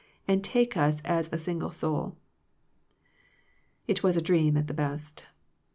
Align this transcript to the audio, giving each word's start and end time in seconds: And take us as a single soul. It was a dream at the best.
And 0.27 0.43
take 0.43 0.75
us 0.75 0.99
as 1.03 1.31
a 1.31 1.37
single 1.37 1.69
soul. 1.69 2.17
It 3.85 4.01
was 4.01 4.17
a 4.17 4.19
dream 4.21 4.57
at 4.57 4.65
the 4.65 4.73
best. 4.73 5.25